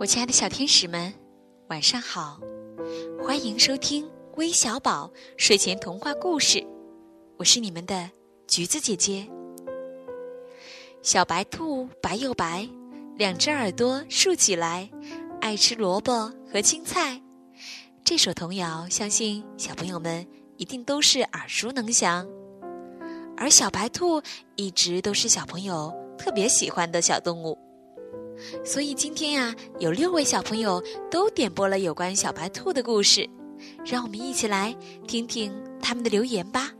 [0.00, 1.12] 我亲爱的小天使们，
[1.70, 2.38] 晚上好！
[3.20, 6.64] 欢迎收听微小宝睡前童话故事，
[7.36, 8.08] 我是你们的
[8.46, 9.28] 橘子姐姐。
[11.02, 12.68] 小白兔白又白，
[13.16, 14.88] 两只耳朵竖起来，
[15.40, 17.20] 爱吃萝卜和青菜。
[18.04, 20.24] 这首童谣，相信小朋友们
[20.58, 22.24] 一定都是耳熟能详。
[23.36, 24.22] 而小白兔
[24.54, 27.58] 一直都是小朋友特别喜欢的小动物。
[28.64, 33.28] 所以今天呀，有六位小朋友都点播了有关小白兔的故事，
[33.84, 34.74] 让我们一起来
[35.06, 36.70] 听听他们的留言吧。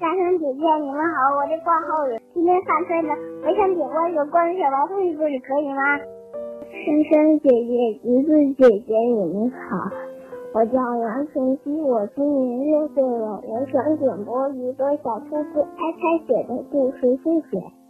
[0.00, 2.20] 大声姐姐，你们好，我是挂号人。
[2.34, 3.08] 今天发车的，
[3.40, 5.98] 我想点播一个关于小白兔的故事，可以吗？
[6.84, 8.28] 深深姐姐，橘子
[8.58, 9.88] 姐姐，你们好，
[10.52, 17.83] 我叫杨晨曦，我今年六岁了，我想点播一个小兔子猜猜写的故事，谢谢。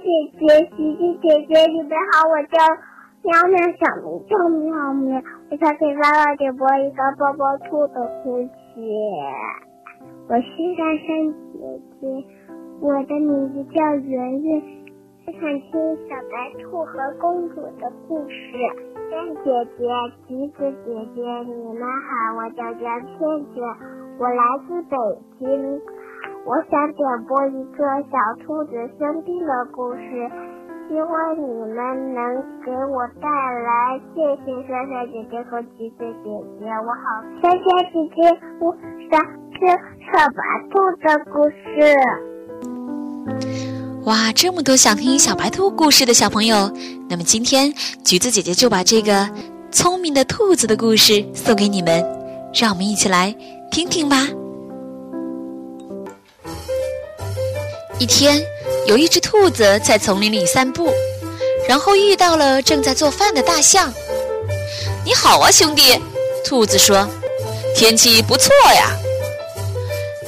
[0.00, 2.56] 姐姐，琪琪姐姐，你们好，我叫
[3.22, 5.22] 喵喵，小名叫喵喵。
[5.50, 8.48] 我想给爸爸点播一个抱抱兔的故事。
[10.28, 10.40] 我是
[10.76, 11.58] 珊珊姐
[12.00, 12.02] 姐，
[12.80, 14.62] 我的名字叫圆圆。
[15.26, 15.70] 我想听
[16.08, 18.34] 小白兔和公主的故事。
[19.10, 19.12] 珊
[19.44, 19.84] 姐姐，
[20.26, 23.18] 橘子姐姐，你们好，我叫杨倩
[23.52, 23.62] 倩，
[24.18, 24.96] 我来自北
[25.38, 25.80] 京。
[26.44, 30.02] 我想点播一个小兔子生病的故事，
[30.88, 32.18] 希望你们能
[32.66, 34.00] 给我带来。
[34.12, 36.26] 谢谢珊珊姐姐和橘子姐
[36.58, 37.22] 姐，我好。
[37.40, 38.26] 珊珊姐姐，
[38.60, 38.74] 我
[39.08, 39.70] 想听
[40.10, 41.94] 小白兔的故事。
[44.04, 46.72] 哇，这么多想听小白兔故事的小朋友，
[47.08, 47.72] 那么今天
[48.04, 49.30] 橘子姐姐就把这个
[49.70, 52.02] 聪明的兔子的故事送给你们，
[52.52, 53.32] 让我们一起来
[53.70, 54.16] 听听吧。
[58.02, 58.44] 一天，
[58.84, 60.92] 有一只兔子在丛林里散步，
[61.68, 63.94] 然后遇到了正在做饭的大象。
[65.06, 66.02] “你好啊，兄弟！”
[66.44, 67.08] 兔子说
[67.76, 68.90] ，“天气不错呀。”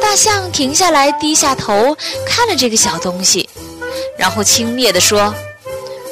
[0.00, 3.50] 大象停下来，低下头看了这个小东西，
[4.16, 5.34] 然后轻蔑地说：“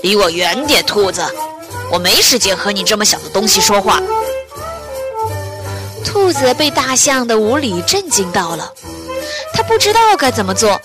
[0.03, 1.25] 离我远点，兔子！
[1.89, 4.03] 我没时间和你这么小的东西说话。”
[6.05, 8.73] 兔子被大象的无礼震惊到了，
[9.53, 10.81] 他不知道该怎么做。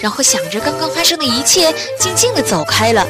[0.00, 3.06] 然后想着刚刚发生的一切，静静地走开了。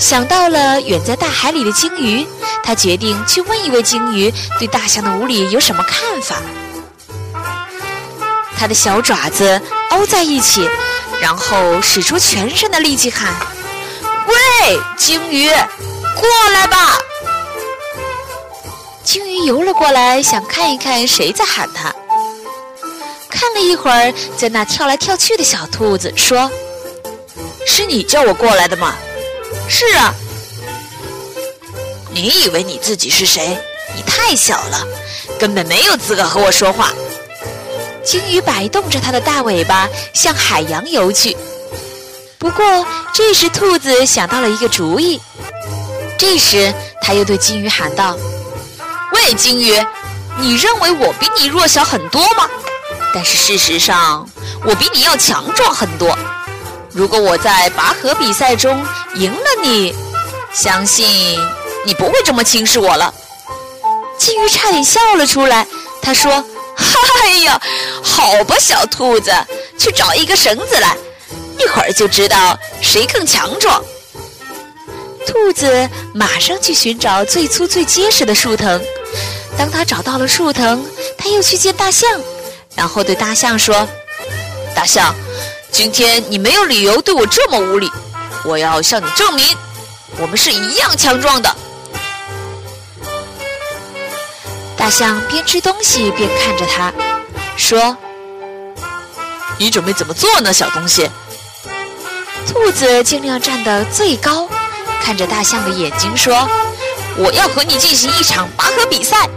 [0.00, 2.26] 想到了远在大海里的鲸鱼，
[2.62, 6.36] 他决定去问一位鲸鱼对大象的无礼有什么看法。
[8.56, 10.68] 他的小爪子凹在一起，
[11.20, 13.34] 然后使出全身的力气喊
[14.26, 16.98] ：“喂，鲸鱼，过来吧！”
[19.04, 21.92] 鲸鱼游了过来，想看一看谁在喊他。
[23.40, 26.50] 看了一会儿，在那跳来跳去的小兔子说
[27.64, 28.96] ：“是你叫我过来的吗
[29.70, 30.12] ？”“是啊。
[32.10, 33.56] ”“你以为你自己是谁？
[33.94, 34.84] 你太小了，
[35.38, 36.92] 根本没有资格和我说话。”
[38.04, 41.36] 鲸鱼摆动着它的大尾巴向海洋游去。
[42.38, 42.84] 不过
[43.14, 45.20] 这时，兔子想到了一个主意。
[46.18, 48.18] 这时，他又对鲸鱼喊道
[49.14, 49.80] ：“喂，鲸鱼，
[50.38, 52.48] 你认为我比你弱小很多吗？”
[53.14, 54.28] 但是事实上，
[54.64, 56.16] 我比你要强壮很多。
[56.92, 59.94] 如果我在拔河比赛中赢了你，
[60.52, 61.38] 相信
[61.84, 63.12] 你不会这么轻视我了。
[64.18, 65.66] 金鱼差点笑了出来，
[66.02, 66.44] 他说
[67.22, 67.60] ：“哎呀，
[68.02, 69.32] 好吧，小兔子，
[69.78, 70.96] 去找一个绳子来，
[71.58, 73.82] 一会儿就知道谁更强壮。”
[75.26, 78.80] 兔子马上去寻找最粗最结实的树藤。
[79.56, 80.84] 当他找到了树藤，
[81.16, 82.08] 他又去见大象。
[82.78, 83.88] 然后对大象说
[84.72, 85.12] ：“大象，
[85.72, 87.90] 今天你没有理由对我这么无礼。
[88.44, 89.44] 我要向你证明，
[90.16, 91.56] 我们是一样强壮的。”
[94.78, 96.92] 大象边吃东西边看着他，
[97.56, 97.96] 说
[99.58, 101.10] ：“你准备怎么做呢，小东西？”
[102.46, 104.48] 兔子尽量站得最高，
[105.02, 106.48] 看着大象的眼睛说
[107.18, 109.28] ：“我要和你进行一场拔河比赛。”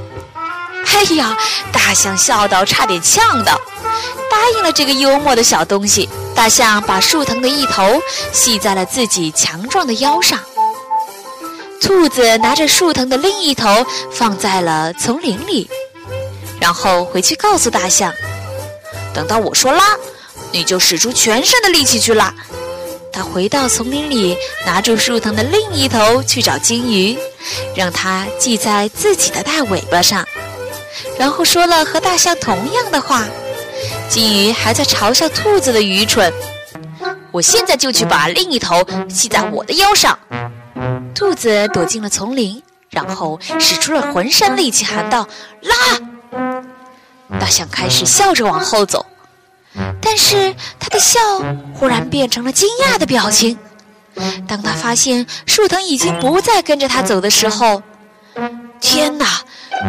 [0.93, 1.35] 哎呀！
[1.71, 3.59] 大象笑到差点呛到，
[4.29, 6.07] 答应了这个幽默的小东西。
[6.35, 8.01] 大象把树藤的一头
[8.31, 10.39] 系在了自己强壮的腰上，
[11.81, 15.69] 兔子拿着树藤的另一头放在了丛林里，
[16.59, 18.13] 然后回去告诉大象
[19.13, 19.97] ：“等到我说拉，
[20.51, 22.33] 你就使出全身的力气去拉。”
[23.11, 27.17] 他回到丛林里，拿住树藤的另一头去找金鱼，
[27.75, 30.25] 让它系在自己的大尾巴上。
[31.17, 33.25] 然后说了和大象同样的话，
[34.09, 36.31] 金鱼还在嘲笑兔子的愚蠢。
[37.31, 40.17] 我现在就去把另一头系在我的腰上。
[41.15, 45.27] 兔子躲进了丛林，然后使出了浑身力气，喊道
[45.61, 45.75] ：“拉！”
[47.39, 49.05] 大象开始笑着往后走，
[50.01, 51.19] 但是他的笑
[51.73, 53.57] 忽然变成了惊讶的表情。
[54.47, 57.81] 当他发现树藤已经不再跟着他走的时候，
[58.81, 59.41] 天哪！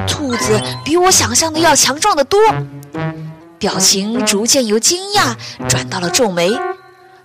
[0.07, 2.41] 兔子比我想象的要强壮得多。
[3.59, 5.35] 表情逐渐由惊讶
[5.69, 6.51] 转到了皱眉，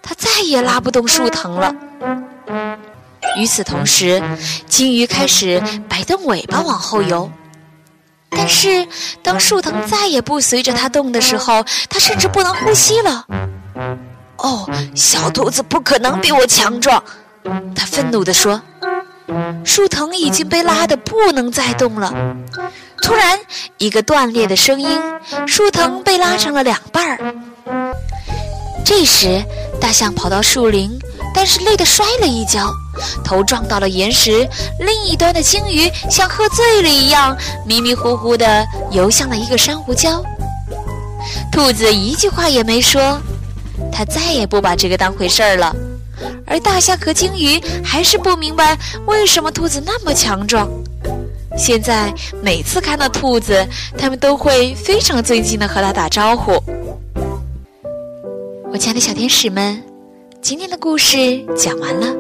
[0.04, 1.74] 他再也拉不动树藤了。
[3.36, 4.22] 与此同时，
[4.68, 7.31] 金鱼开始摆动尾巴往后游。
[8.30, 8.88] 但是，
[9.24, 13.25] 当树藤再也不随着它动的时候，它甚至不能呼吸了。
[14.38, 17.02] 哦，小兔子不可能比我强壮，
[17.75, 18.62] 它愤怒地说。
[19.63, 22.13] 树藤已经被拉得不能再动了。
[23.01, 23.39] 突然，
[23.77, 25.00] 一个断裂的声音，
[25.45, 27.35] 树藤被拉成了两半儿。
[28.85, 29.44] 这时，
[29.79, 30.97] 大象跑到树林，
[31.33, 32.71] 但是累得摔了一跤，
[33.24, 34.47] 头撞到了岩石。
[34.79, 37.35] 另一端的鲸鱼像喝醉了一样，
[37.65, 40.24] 迷迷糊糊地游向了一个珊瑚礁。
[41.51, 43.19] 兔子一句话也没说，
[43.91, 45.75] 它再也不把这个当回事儿了。
[46.46, 50.69] 而大象和鲸鱼还是不明白为什么兔子那么强壮。
[51.58, 53.68] 现在每次看到兔子，
[53.98, 56.52] 他们都会非常尊敬地和它打招呼。
[58.72, 59.81] 我亲爱的小天使们，
[60.42, 62.16] 今天的故事讲完了。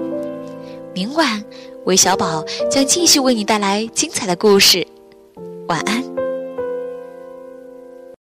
[0.93, 1.43] 明晚，
[1.85, 4.87] 韦小宝将继续为你带来精彩的故事。
[5.67, 6.16] 晚安。